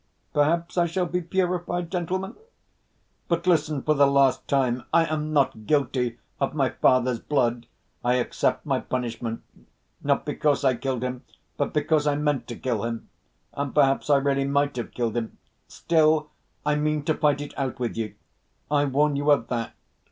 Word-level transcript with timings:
Perhaps 0.33 0.79
I 0.79 0.87
shall 0.87 1.05
be 1.05 1.21
purified, 1.21 1.91
gentlemen? 1.91 2.33
But 3.27 3.45
listen, 3.45 3.83
for 3.83 3.93
the 3.93 4.07
last 4.07 4.47
time, 4.47 4.83
I 4.91 5.05
am 5.05 5.31
not 5.31 5.67
guilty 5.67 6.17
of 6.39 6.55
my 6.55 6.69
father's 6.71 7.19
blood. 7.19 7.67
I 8.03 8.15
accept 8.15 8.65
my 8.65 8.79
punishment, 8.79 9.43
not 10.03 10.25
because 10.25 10.63
I 10.63 10.73
killed 10.75 11.03
him, 11.03 11.21
but 11.55 11.71
because 11.71 12.07
I 12.07 12.15
meant 12.15 12.47
to 12.47 12.55
kill 12.55 12.83
him, 12.83 13.09
and 13.53 13.75
perhaps 13.75 14.09
I 14.09 14.15
really 14.17 14.45
might 14.45 14.75
have 14.77 14.89
killed 14.89 15.15
him. 15.15 15.37
Still 15.67 16.31
I 16.65 16.73
mean 16.73 17.03
to 17.03 17.13
fight 17.13 17.39
it 17.39 17.55
out 17.55 17.77
with 17.79 17.95
you. 17.95 18.15
I 18.71 18.85
warn 18.85 19.15
you 19.15 19.29
of 19.29 19.49
that. 19.49 19.75